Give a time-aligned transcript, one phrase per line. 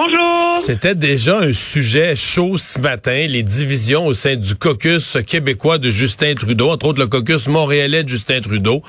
[0.00, 0.54] Bonjour.
[0.54, 5.90] C'était déjà un sujet chaud ce matin, les divisions au sein du caucus québécois de
[5.90, 8.80] Justin Trudeau, entre autres le caucus montréalais de Justin Trudeau,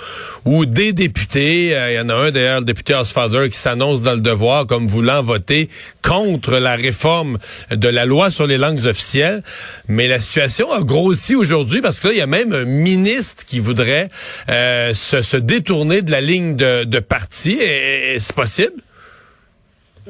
[0.45, 4.03] où des députés, euh, il y en a un d'ailleurs, le député Osfather, qui s'annonce
[4.03, 5.67] dans le devoir comme voulant voter
[6.03, 7.39] contre la réforme
[7.71, 9.41] de la loi sur les langues officielles.
[9.87, 13.47] Mais la situation a grossi aujourd'hui parce que là, il y a même un ministre
[13.47, 14.09] qui voudrait
[14.49, 17.53] euh, se, détourner de la ligne de, de parti.
[17.53, 18.73] Et- et C'est possible?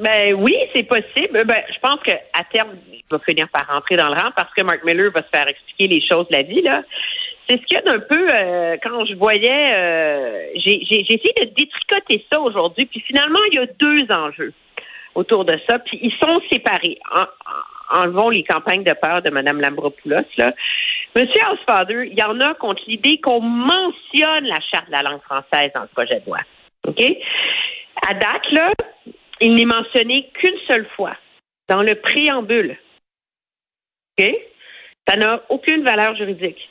[0.00, 1.44] Ben oui, c'est possible.
[1.44, 4.52] Ben, je pense que à terme, il va finir par rentrer dans le rang parce
[4.54, 6.82] que Mark Miller va se faire expliquer les choses de la vie là.
[7.48, 11.34] C'est ce qu'il y a d'un peu euh, quand je voyais, euh, j'ai j'ai- essayé
[11.40, 14.52] de détricoter ça aujourd'hui, puis finalement il y a deux enjeux
[15.16, 16.98] autour de ça, puis ils sont séparés.
[17.12, 20.22] En- enlevons les campagnes de peur de Mme Lambropoulos.
[20.38, 20.52] Là.
[21.16, 25.22] Monsieur Housefather, il y en a contre l'idée qu'on mentionne la charte de la langue
[25.22, 26.38] française dans le projet de loi.
[26.86, 27.02] OK?
[28.08, 28.70] À date, là,
[29.40, 31.16] il n'est mentionné qu'une seule fois
[31.68, 32.76] dans le préambule.
[34.18, 34.34] OK?
[35.08, 36.68] Ça n'a aucune valeur juridique.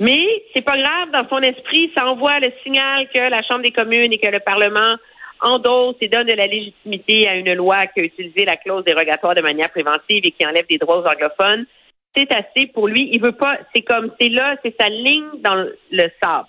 [0.00, 3.70] Mais c'est pas grave, dans son esprit, ça envoie le signal que la Chambre des
[3.70, 4.96] communes et que le Parlement
[5.40, 9.34] endosse et donne de la légitimité à une loi qui a utilisé la clause dérogatoire
[9.34, 11.66] de manière préventive et qui enlève des droits aux anglophones.
[12.14, 13.10] C'est assez pour lui.
[13.12, 16.48] Il veut pas, c'est comme, c'est là, c'est sa ligne dans le sable.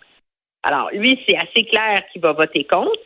[0.64, 3.00] Alors, lui, c'est assez clair qu'il va voter contre.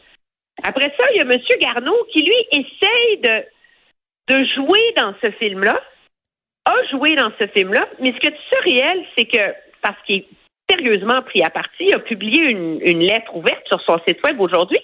[0.63, 1.39] Après ça, il y a M.
[1.59, 5.79] Garneau qui, lui, essaye de, de jouer dans ce film-là,
[6.65, 10.17] a joué dans ce film-là, mais ce que tu sais réel, c'est que, parce qu'il
[10.17, 10.27] est
[10.69, 14.39] sérieusement pris à partie, il a publié une, une lettre ouverte sur son site web
[14.39, 14.79] aujourd'hui.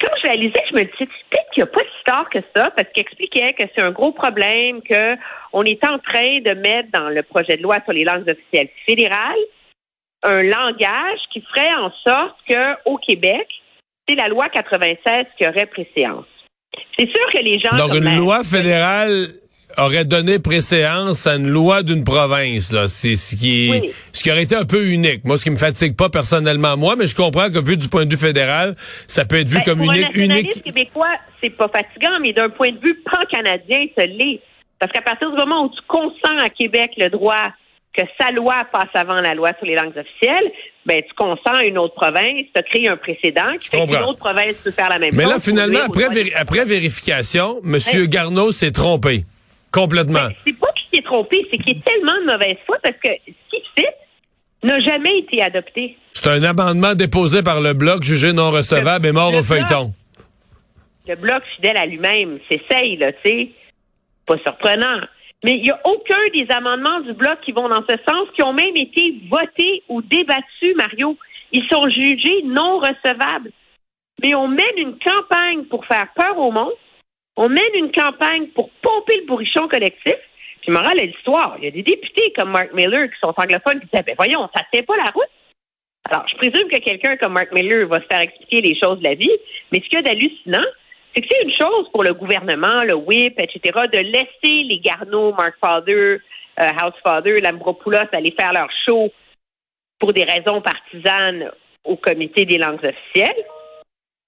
[0.00, 2.70] Quand je réalisais, je me disais, peut-être qu'il n'y a pas si tard que ça,
[2.70, 7.08] parce qu'il expliquait que c'est un gros problème, qu'on est en train de mettre dans
[7.08, 9.38] le projet de loi sur les langues officielles fédérales
[10.22, 13.48] un langage qui ferait en sorte qu'au Québec,
[14.08, 16.24] c'est la loi 96 qui aurait préséance.
[16.98, 17.76] C'est sûr que les gens...
[17.76, 19.28] Donc, une loi fédérale
[19.76, 22.88] aurait donné préséance à une loi d'une province, là.
[22.88, 23.92] C'est ce qui Oui.
[24.12, 25.24] ce qui aurait été un peu unique.
[25.24, 28.06] Moi, ce qui me fatigue pas personnellement, moi, mais je comprends que vu du point
[28.06, 30.64] de vue fédéral, ça peut être vu Ben, comme pour un unique, nationaliste unique.
[30.64, 34.40] québécois, c'est pas fatigant, mais d'un point de vue pan-canadien, ça l'est.
[34.78, 37.52] Parce qu'à partir du moment où tu consens à Québec le droit
[38.00, 40.52] que sa loi passe avant la loi sur les langues officielles,
[40.86, 44.18] ben tu consens à une autre province, tu créé un précédent qui fait qu'une autre
[44.20, 45.32] province peut faire la même Mais chose.
[45.32, 45.80] là, pour finalement,
[46.36, 47.76] après, vérification, M.
[47.92, 48.08] Hey.
[48.08, 49.24] Garneau s'est trompé.
[49.72, 50.28] Complètement.
[50.28, 53.08] Ben, c'est pas qu'il s'est trompé, c'est qu'il est tellement de mauvaise foi parce que
[53.26, 53.94] ce qu'il fait
[54.62, 55.96] n'a jamais été adopté.
[56.12, 59.92] C'est un amendement déposé par le Bloc, jugé non recevable Le- et mort au feuilleton.
[61.06, 63.48] le bloc fidèle à lui-même s'essaye, là, tu sais.
[64.26, 65.00] Pas surprenant.
[65.44, 68.42] Mais il n'y a aucun des amendements du bloc qui vont dans ce sens, qui
[68.42, 71.16] ont même été votés ou débattus, Mario.
[71.52, 73.52] Ils sont jugés non recevables.
[74.22, 76.72] Mais on mène une campagne pour faire peur au monde.
[77.36, 80.16] On mène une campagne pour pomper le bourrichon collectif.
[80.60, 83.80] Puis, morale de l'histoire, il y a des députés comme Mark Miller qui sont anglophones
[83.80, 85.30] qui disent, ben voyons, ça tient pas la route.
[86.10, 89.04] Alors, je présume que quelqu'un comme Mark Miller va se faire expliquer les choses de
[89.04, 89.30] la vie,
[89.70, 90.66] mais ce qu'il y a d'hallucinant,
[91.14, 93.60] c'est que c'est une chose pour le gouvernement, le whip, etc.,
[93.92, 95.94] de laisser les Garneau, Mark Father,
[96.60, 99.10] euh, House Father, Lambropoulos aller faire leur show
[99.98, 101.50] pour des raisons partisanes
[101.84, 103.44] au comité des langues officielles,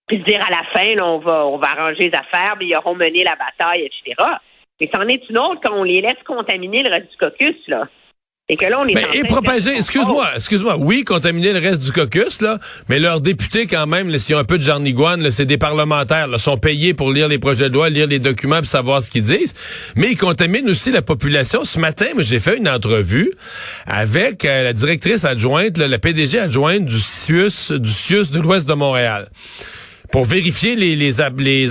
[0.06, 2.66] puis se dire à la fin, là, on va on va arranger les affaires, mais
[2.66, 4.31] ils auront mené la bataille, etc.
[4.81, 7.87] Mais c'en est une autre quand on les laisse contaminer le reste du caucus, là.
[8.52, 11.93] Et que là, on est Mais et propager, excuse-moi, excuse-moi, oui, contaminer le reste du
[11.93, 12.58] caucus, là,
[12.88, 16.26] mais leurs députés, quand même, là, s'ils ont un peu de jarnigoine, c'est des parlementaires,
[16.26, 19.11] là, sont payés pour lire les projets de loi, lire les documents, pour savoir ce
[19.12, 19.55] qu'ils disent.
[19.94, 21.62] Mais ils contaminent aussi la population.
[21.62, 23.31] Ce matin, moi, j'ai fait une entrevue
[23.87, 28.69] avec euh, la directrice adjointe, là, la PDG adjointe du CIUS, du CIUS de l'Ouest
[28.69, 29.29] de Montréal
[30.10, 31.20] pour vérifier les, les,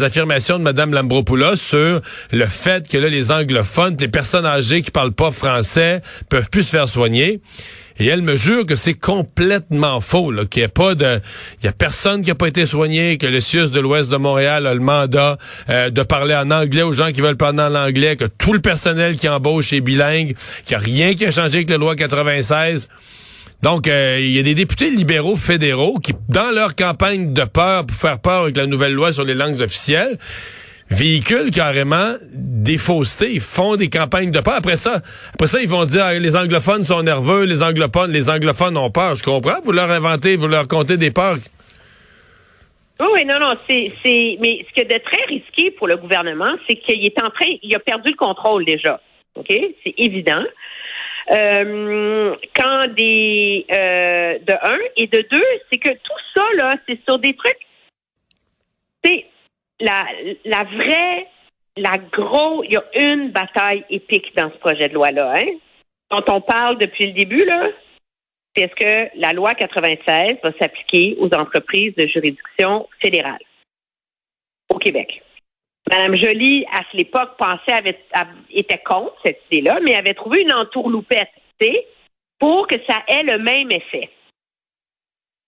[0.03, 2.01] affirmations de Mme Lambropoulos sur
[2.31, 6.63] le fait que là, les anglophones, les personnes âgées qui parlent pas français peuvent plus
[6.63, 7.41] se faire soigner.
[8.01, 11.19] Et elle me jure que c'est complètement faux, qu'il n'y a pas de,
[11.63, 14.67] y a personne qui a pas été soigné, que le CIUS de l'Ouest de Montréal
[14.67, 15.37] a le mandat
[15.69, 18.61] euh, de parler en anglais aux gens qui veulent parler en anglais, que tout le
[18.61, 20.33] personnel qui embauche est bilingue,
[20.65, 22.87] qu'il n'y a rien qui a changé avec la loi 96.
[23.61, 27.85] Donc, euh, il y a des députés libéraux fédéraux qui, dans leur campagne de peur
[27.85, 30.17] pour faire peur avec la nouvelle loi sur les langues officielles,
[30.89, 34.55] véhiculent carrément des faussetés, font des campagnes de peur.
[34.55, 35.01] Après ça,
[35.33, 38.91] après ça, ils vont dire ah, les anglophones sont nerveux, les anglophones, les anglophones ont
[38.91, 39.15] peur.
[39.15, 39.59] Je comprends.
[39.63, 41.37] Vous leur inventez, vous leur comptez des peurs.
[42.99, 46.53] Oui, non, non, c'est, c'est, mais ce qui est de très risqué pour le gouvernement,
[46.67, 48.99] c'est qu'il est en train, il a perdu le contrôle déjà.
[49.35, 49.47] OK?
[49.47, 50.43] C'est évident.
[51.31, 56.99] Euh, quand des, euh, de un, et de deux, c'est que tout ça, là, c'est
[57.07, 57.67] sur des trucs,
[59.03, 59.25] c'est
[59.79, 60.05] la,
[60.45, 61.27] la vraie,
[61.77, 65.51] la gros, il y a une bataille épique dans ce projet de loi-là, hein,
[66.09, 67.69] dont on parle depuis le début, là,
[68.55, 73.39] c'est est-ce que la loi 96 va s'appliquer aux entreprises de juridiction fédérale
[74.69, 75.21] au Québec.
[75.89, 77.99] Madame Joly, à l'époque, pensait, avait,
[78.51, 81.29] était contre cette idée-là, mais avait trouvé une entourloupette,
[82.39, 84.09] pour que ça ait le même effet.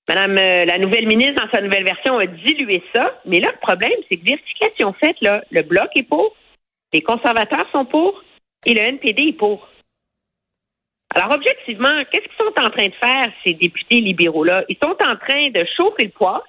[0.09, 3.21] Madame euh, la nouvelle ministre, dans sa nouvelle version, a dilué ça.
[3.25, 6.35] Mais là, le problème, c'est que vérification faite, là, le Bloc est pour,
[6.91, 8.21] les conservateurs sont pour
[8.65, 9.69] et le NPD est pour.
[11.13, 14.65] Alors, objectivement, qu'est-ce qu'ils sont en train de faire, ces députés libéraux-là?
[14.69, 16.43] Ils sont en train de chauffer le poids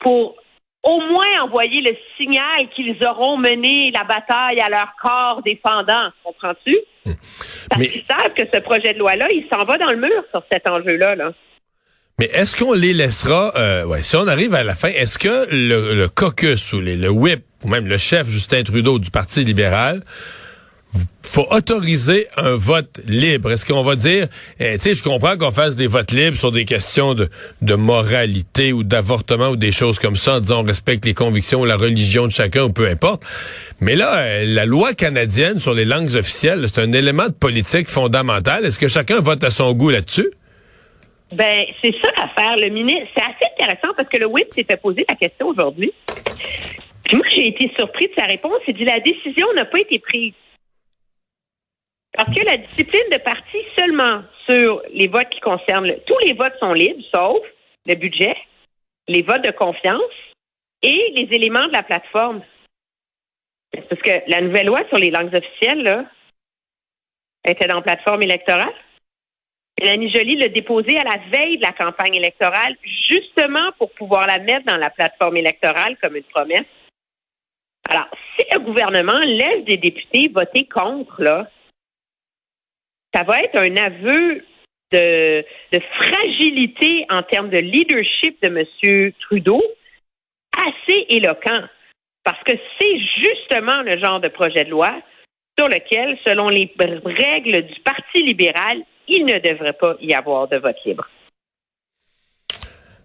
[0.00, 0.36] pour
[0.84, 6.10] au moins envoyer le signal qu'ils auront mené la bataille à leur corps défendant.
[6.22, 6.76] Comprends-tu?
[7.68, 10.42] Parce qu'ils savent que ce projet de loi-là, il s'en va dans le mur sur
[10.52, 11.16] cet enjeu-là.
[11.16, 11.32] Là.
[12.18, 15.48] Mais est-ce qu'on les laissera, euh, ouais, si on arrive à la fin, est-ce que
[15.50, 20.02] le, caucus ou le whip, ou même le chef Justin Trudeau du Parti libéral,
[21.34, 23.50] faut autoriser un vote libre.
[23.50, 24.28] Est-ce qu'on va dire,
[24.60, 27.28] eh, tu sais, je comprends qu'on fasse des votes libres sur des questions de,
[27.60, 31.62] de moralité ou d'avortement ou des choses comme ça, en disant on respecte les convictions
[31.62, 33.24] ou la religion de chacun ou peu importe.
[33.80, 37.88] Mais là, euh, la loi canadienne sur les langues officielles, c'est un élément de politique
[37.88, 38.64] fondamental.
[38.64, 40.30] Est-ce que chacun vote à son goût là-dessus?
[41.32, 42.54] Ben, c'est ça l'affaire.
[42.58, 45.92] Le ministre, c'est assez intéressant parce que le WIP s'est fait poser la question aujourd'hui.
[47.04, 48.60] Puis moi, j'ai été surpris de sa réponse.
[48.68, 50.32] Il dit la décision n'a pas été prise.
[52.14, 56.56] Parce que la discipline de parti seulement sur les votes qui concernent tous les votes
[56.60, 57.44] sont libres, sauf
[57.86, 58.36] le budget,
[59.08, 60.00] les votes de confiance
[60.82, 62.42] et les éléments de la plateforme.
[63.72, 66.04] Parce que la nouvelle loi sur les langues officielles, là,
[67.44, 68.74] était dans la plateforme électorale.
[69.80, 72.76] Mélanie Joly l'a déposée à la veille de la campagne électorale,
[73.10, 76.64] justement pour pouvoir la mettre dans la plateforme électorale comme une promesse.
[77.90, 78.06] Alors,
[78.36, 81.48] si le gouvernement laisse des députés voter contre, là,
[83.14, 84.44] ça va être un aveu
[84.92, 85.44] de,
[86.00, 89.12] fragilité en termes de leadership de M.
[89.20, 89.62] Trudeau
[90.56, 91.62] assez éloquent.
[92.24, 94.90] Parce que c'est justement le genre de projet de loi
[95.58, 96.72] sur lequel, selon les
[97.04, 101.08] règles du Parti libéral, il ne devrait pas y avoir de vote libre.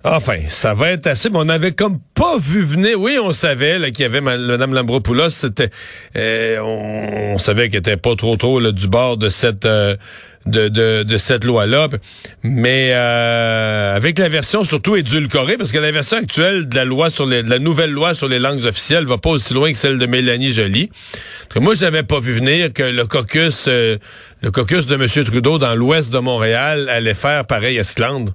[0.05, 1.29] Enfin, ça va être assez.
[1.29, 2.99] Mais on avait comme pas vu venir.
[2.99, 5.29] Oui, on savait qu'il y avait Mme Lambropoulos.
[5.29, 5.69] C'était,
[6.15, 9.97] euh, on, savait qu'elle était pas trop trop du bord de cette euh,
[10.45, 11.89] de, de, cette loi-là.
[12.43, 17.09] Mais euh, avec la version surtout édulcorée, parce que la version actuelle de la loi
[17.09, 19.97] sur les, la nouvelle loi sur les langues officielles va pas aussi loin que celle
[19.97, 20.89] de Mélanie Joly.
[21.57, 23.99] Moi, j'avais pas vu venir que le caucus, le
[24.51, 25.25] caucus de M.
[25.25, 28.33] Trudeau dans l'ouest de Montréal allait faire pareil à Sclandre.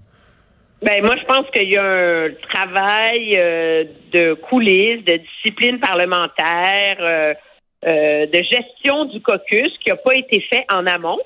[0.84, 6.98] Ben moi, je pense qu'il y a un travail euh, de coulisses, de discipline parlementaire,
[7.00, 7.32] euh,
[7.86, 11.18] euh, de gestion du caucus qui n'a pas été fait en amont.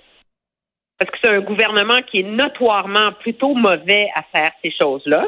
[0.96, 5.26] Parce que c'est un gouvernement qui est notoirement plutôt mauvais à faire ces choses-là.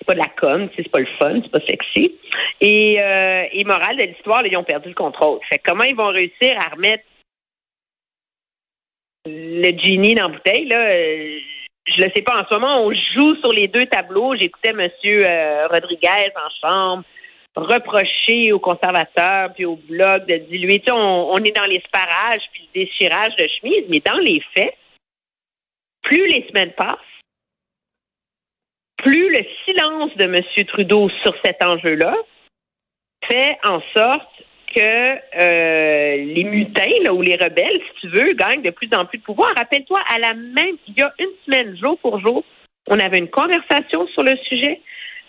[0.00, 2.16] C'est pas de la com, c'est pas le fun, c'est pas sexy.
[2.60, 5.40] Et, et morale de l'histoire, ils ont perdu le contrôle.
[5.48, 7.04] Fait comment ils vont réussir à remettre
[9.26, 11.57] le genie dans la bouteille, là?
[11.96, 14.34] Je le sais pas, en ce moment, on joue sur les deux tableaux.
[14.36, 14.88] J'écoutais M.
[15.04, 17.04] Euh, Rodriguez en chambre
[17.58, 20.80] reprocher aux conservateurs puis au bloc de diluer.
[20.80, 24.76] Tu on, est dans les sparages puis le déchirage de chemise, mais dans les faits,
[26.02, 26.98] plus les semaines passent,
[28.98, 30.66] plus le silence de M.
[30.66, 32.14] Trudeau sur cet enjeu-là
[33.26, 34.42] fait en sorte
[34.74, 39.18] que euh, les mutins ou les rebelles, si tu veux, gagnent de plus en plus
[39.18, 39.50] de pouvoir.
[39.56, 42.44] Rappelle-toi, à la même, il y a une semaine, jour pour jour,
[42.88, 44.80] on avait une conversation sur le sujet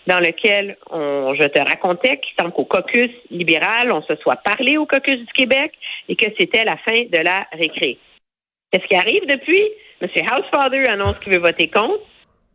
[0.06, 4.86] dans lequel je te racontais qu'il semble qu'au caucus libéral, on se soit parlé au
[4.86, 5.72] caucus du Québec
[6.08, 7.98] et que c'était la fin de la récré.
[8.70, 9.62] Qu'est-ce qui arrive depuis?
[10.00, 10.08] M.
[10.08, 12.00] Housefather annonce qu'il veut voter contre.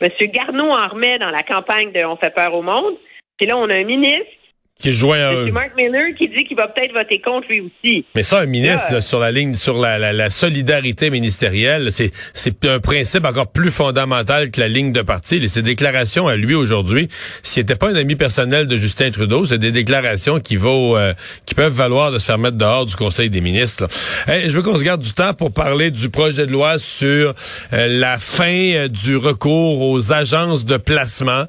[0.02, 0.10] M.
[0.34, 2.98] Garneau en remet dans la campagne de On fait peur au monde.
[3.38, 4.32] Puis là, on a un ministre
[4.80, 5.52] qui joint à M.
[5.52, 8.06] Mark Miller qui dit qu'il va peut-être voter contre lui aussi.
[8.14, 12.12] Mais ça, un ministre là, sur la ligne, sur la, la, la solidarité ministérielle, c'est
[12.34, 15.38] c'est un principe encore plus fondamental que la ligne de parti.
[15.38, 17.08] Et ses déclarations à lui aujourd'hui,
[17.42, 21.14] s'il n'était pas un ami personnel de Justin Trudeau, c'est des déclarations qui vaut, euh,
[21.46, 23.88] qui peuvent valoir de se faire mettre dehors du Conseil des ministres.
[24.28, 27.34] je veux qu'on se garde du temps pour parler du projet de loi sur
[27.74, 31.46] euh, la fin euh, du recours aux agences de placement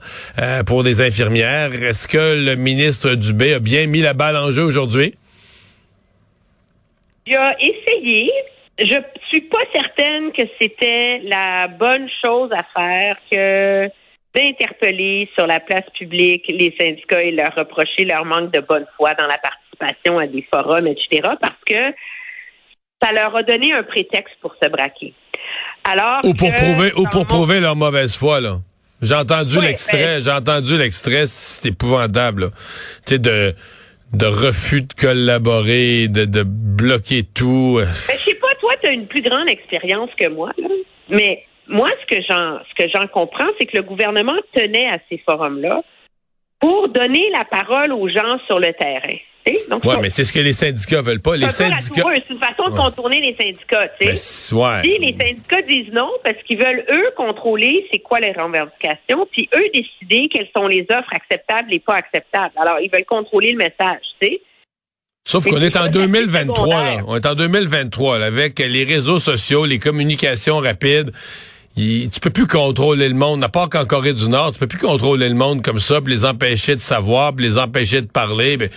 [0.67, 1.73] pour des infirmières.
[1.73, 5.15] Est-ce que le ministre Dubé a bien mis la balle en jeu aujourd'hui?
[7.27, 8.31] Il a essayé.
[8.79, 8.97] Je
[9.29, 13.91] suis pas certaine que c'était la bonne chose à faire que
[14.35, 19.15] d'interpeller sur la place publique les syndicats et leur reprocher leur manque de bonne foi
[19.15, 21.95] dans la participation à des forums, etc., parce que
[23.03, 25.15] ça leur a donné un prétexte pour se braquer.
[25.85, 28.59] Alors ou pour prouver ou pour prouver leur mauvaise foi là.
[29.03, 32.51] J'ai entendu l'extrait, j'ai entendu l'extrait, c'est épouvantable.
[33.07, 33.55] Tu sais de
[34.13, 37.81] de refus de collaborer, de, de bloquer tout.
[37.81, 40.69] Ben, je sais pas, toi, tu as une plus grande expérience que moi, là.
[41.09, 44.99] mais moi, ce que j'en ce que j'en comprends, c'est que le gouvernement tenait à
[45.09, 45.83] ces forums-là
[46.61, 49.17] pour donner la parole aux gens sur le terrain.
[49.47, 51.37] Oui, mais c'est ce que les syndicats veulent pas.
[51.37, 52.03] Les syndicats.
[52.15, 53.89] C'est une façon de contourner les syndicats.
[54.01, 54.17] Tu sais.
[54.17, 59.49] Si les syndicats disent non parce qu'ils veulent eux contrôler c'est quoi les revendications, puis
[59.55, 62.53] eux décider quelles sont les offres acceptables et pas acceptables.
[62.57, 64.41] Alors ils veulent contrôler le message, tu sais.
[65.27, 67.01] Sauf qu'on est en 2023, là.
[67.07, 71.11] On est en 2023, là, avec les réseaux sociaux, les communications rapides.
[71.77, 74.69] Tu tu peux plus contrôler le monde, à part qu'en Corée du Nord, tu peux
[74.69, 78.07] plus contrôler le monde comme ça, puis les empêcher de savoir, puis les empêcher de
[78.07, 78.57] parler.
[78.57, 78.71] Ben,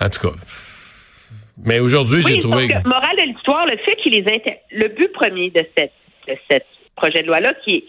[0.00, 0.34] en tout cas.
[1.64, 2.68] Mais aujourd'hui, j'ai trouvé.
[2.68, 4.58] Que, morale de l'histoire, le fait qu'il les inter...
[4.70, 5.92] le but premier de cette
[6.28, 7.84] de cette projet de loi-là, qui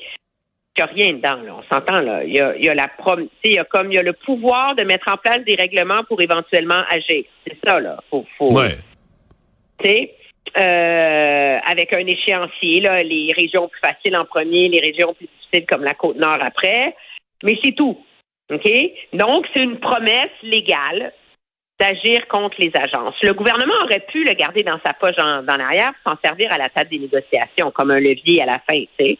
[0.78, 2.24] n'a rien dedans, là, on s'entend là.
[2.24, 3.28] Il y a, il y a la prom...
[3.44, 6.04] il y a comme il y a le pouvoir de mettre en place des règlements
[6.04, 7.24] pour éventuellement agir.
[7.46, 8.00] C'est ça, là.
[8.10, 8.54] Faut, faut...
[8.54, 8.76] Ouais.
[9.80, 10.14] Tu sais.
[10.58, 15.66] Euh, avec un échéancier, là, les régions plus faciles en premier, les régions plus difficiles
[15.68, 16.96] comme la Côte-Nord après.
[17.44, 18.02] Mais c'est tout.
[18.52, 18.70] OK?
[19.14, 21.12] Donc, c'est une promesse légale
[21.80, 23.16] d'agir contre les agences.
[23.22, 26.58] Le gouvernement aurait pu le garder dans sa poche en, dans l'arrière s'en servir à
[26.58, 29.18] la table des négociations comme un levier à la fin, tu sais.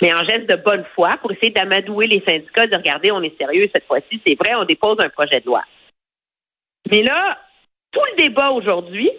[0.00, 3.36] Mais en geste de bonne foi pour essayer d'amadouer les syndicats, de regarder, on est
[3.36, 5.62] sérieux cette fois-ci, c'est vrai, on dépose un projet de loi.
[6.90, 7.38] Mais là,
[7.90, 9.10] tout le débat aujourd'hui,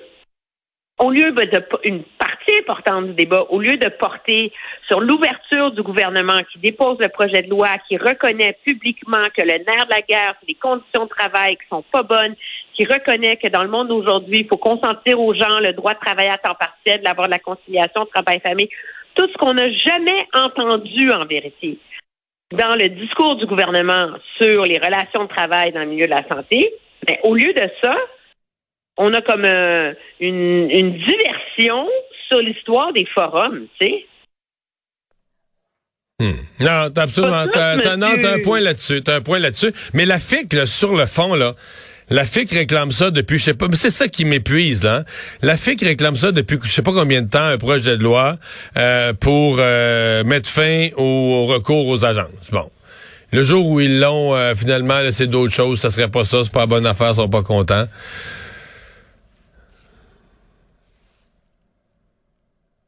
[1.00, 4.52] au lieu de une partie importante du débat, au lieu de porter
[4.88, 9.64] sur l'ouverture du gouvernement qui dépose le projet de loi, qui reconnaît publiquement que le
[9.66, 12.36] nerf de la guerre, c'est les conditions de travail qui sont pas bonnes,
[12.76, 16.00] qui reconnaît que dans le monde d'aujourd'hui, il faut consentir aux gens le droit de
[16.00, 18.70] travailler à temps partiel, d'avoir de la conciliation travail-famille,
[19.16, 21.78] tout ce qu'on n'a jamais entendu en vérité
[22.52, 24.10] dans le discours du gouvernement
[24.42, 26.74] sur les relations de travail dans le milieu de la santé,
[27.08, 27.96] mais au lieu de ça,
[28.98, 31.88] on a comme euh, une diversion
[32.30, 34.06] sur l'histoire des forums, tu sais.
[36.22, 36.34] Hmm.
[36.60, 39.72] Non, t'as absolument, t'as, un point là-dessus, t'as un point là-dessus.
[39.94, 41.56] Mais la FIC, là, sur le fond, là,
[42.10, 44.98] la FIC réclame ça depuis, je sais pas, mais c'est ça qui m'épuise, là.
[44.98, 45.04] Hein.
[45.42, 48.38] La FIC réclame ça depuis, je sais pas combien de temps, un projet de loi
[48.78, 52.52] euh, pour euh, mettre fin au, recours aux agences.
[52.52, 52.70] Bon.
[53.32, 56.52] Le jour où ils l'ont, euh, finalement, c'est d'autres choses, ça serait pas ça, c'est
[56.52, 57.86] pas la bonne affaire, ils sont pas contents.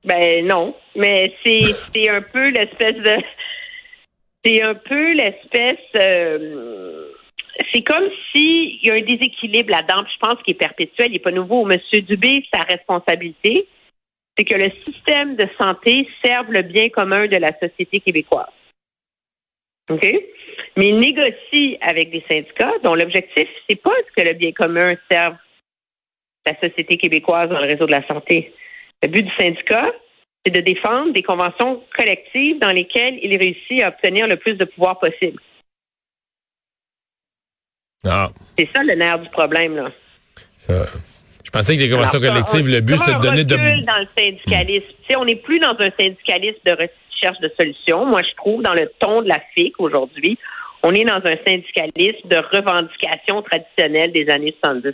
[0.03, 3.17] Ben non, mais c'est un peu l'espèce de
[4.43, 7.11] c'est un peu l'espèce euh,
[7.71, 11.19] c'est comme s'il y a un déséquilibre là-dedans, je pense qu'il est perpétuel, il n'est
[11.19, 11.65] pas nouveau.
[11.65, 13.67] Monsieur Dubé, sa responsabilité,
[14.37, 18.47] c'est que le système de santé serve le bien commun de la société québécoise.
[19.89, 20.03] OK?
[20.77, 25.35] Mais il négocie avec des syndicats dont l'objectif, c'est pas que le bien commun serve
[26.45, 28.53] la société québécoise dans le réseau de la santé.
[29.03, 29.91] Le but du syndicat,
[30.45, 34.65] c'est de défendre des conventions collectives dans lesquelles il réussit à obtenir le plus de
[34.65, 35.41] pouvoir possible.
[38.05, 38.29] Ah.
[38.57, 39.91] C'est ça le nerf du problème, là.
[40.67, 43.55] Je pensais que les conventions collectives, le but, c'est de donner de.
[43.55, 44.87] dans le syndicalisme.
[45.09, 45.15] Hmm.
[45.17, 48.05] on n'est plus dans un syndicalisme de recherche de solutions.
[48.05, 50.37] Moi, je trouve, dans le ton de la FIC aujourd'hui,
[50.83, 54.91] on est dans un syndicalisme de revendication traditionnelle des années 70-80.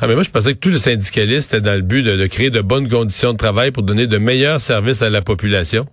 [0.00, 2.50] Ah, mais moi, je pensais que tous les syndicalistes étaient dans le but de, créer
[2.50, 5.86] de bonnes conditions de travail pour donner de meilleurs services à la population.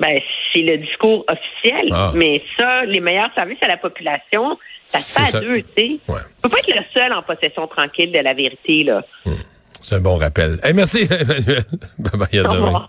[0.00, 0.18] Ben,
[0.52, 1.88] c'est le discours officiel.
[1.92, 2.12] Ah.
[2.14, 5.98] Mais ça, les meilleurs services à la population, ça se fait à deux, tu sais.
[6.08, 6.20] Ouais.
[6.42, 9.02] peut pas être le seul en possession tranquille de la vérité, là.
[9.24, 9.34] Hmm.
[9.82, 10.58] C'est un bon rappel.
[10.74, 11.64] merci, Emmanuel.
[11.98, 12.88] bye bye, à demain.